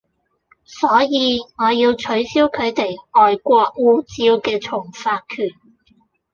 [0.65, 5.49] 所以我要取消佢哋外國護照嘅重發權